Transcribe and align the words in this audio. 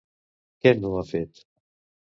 Què 0.63 0.73
no 0.79 0.95
ha 0.95 1.05
fet? 1.13 1.47